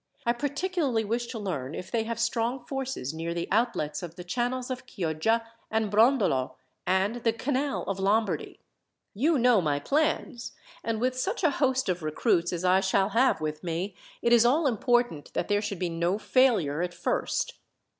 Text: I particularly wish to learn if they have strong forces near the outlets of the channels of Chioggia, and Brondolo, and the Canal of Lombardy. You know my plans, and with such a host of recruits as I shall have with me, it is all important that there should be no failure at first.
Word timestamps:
I 0.25 0.33
particularly 0.33 1.05
wish 1.05 1.27
to 1.27 1.37
learn 1.37 1.75
if 1.75 1.91
they 1.91 2.05
have 2.05 2.19
strong 2.19 2.65
forces 2.65 3.13
near 3.13 3.35
the 3.35 3.47
outlets 3.51 4.01
of 4.01 4.15
the 4.15 4.23
channels 4.23 4.71
of 4.71 4.87
Chioggia, 4.87 5.45
and 5.69 5.91
Brondolo, 5.91 6.55
and 6.87 7.17
the 7.17 7.31
Canal 7.31 7.83
of 7.83 7.99
Lombardy. 7.99 8.59
You 9.13 9.37
know 9.37 9.61
my 9.61 9.77
plans, 9.79 10.53
and 10.83 10.99
with 10.99 11.15
such 11.15 11.43
a 11.43 11.51
host 11.51 11.87
of 11.87 12.01
recruits 12.01 12.51
as 12.51 12.65
I 12.65 12.79
shall 12.79 13.09
have 13.09 13.41
with 13.41 13.63
me, 13.63 13.93
it 14.23 14.33
is 14.33 14.43
all 14.43 14.65
important 14.65 15.31
that 15.35 15.49
there 15.49 15.61
should 15.61 15.77
be 15.77 15.89
no 15.89 16.17
failure 16.17 16.81
at 16.81 16.95
first. 16.95 17.59